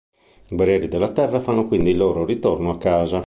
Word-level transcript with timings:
I 0.49 0.55
guerrieri 0.55 0.87
della 0.87 1.11
Terra 1.11 1.39
fanno 1.39 1.67
quindi 1.67 1.91
il 1.91 1.97
loro 1.97 2.25
ritorno 2.25 2.71
a 2.71 2.77
casa. 2.79 3.19